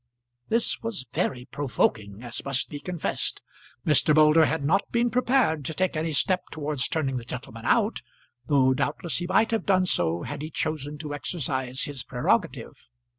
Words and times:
This 0.49 0.81
was 0.81 1.05
very 1.13 1.45
provoking, 1.45 2.23
as 2.23 2.43
must 2.43 2.69
be 2.71 2.79
confessed. 2.79 3.39
Mr. 3.85 4.15
Moulder 4.15 4.45
had 4.45 4.63
not 4.65 4.89
been 4.91 5.11
prepared 5.11 5.63
to 5.65 5.75
take 5.75 5.95
any 5.95 6.11
step 6.11 6.41
towards 6.49 6.87
turning 6.87 7.17
the 7.17 7.23
gentleman 7.23 7.65
out, 7.65 8.01
though 8.47 8.73
doubtless 8.73 9.17
he 9.17 9.27
might 9.27 9.51
have 9.51 9.67
done 9.67 9.85
so 9.85 10.23
had 10.23 10.41
he 10.41 10.49
chosen 10.49 10.97
to 10.97 11.13
exercise 11.13 11.83
his 11.83 12.03
prerogative. 12.03 12.87